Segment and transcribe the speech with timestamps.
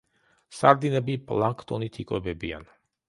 [0.59, 2.67] სარდინები პლანქტონით იკვებებიან.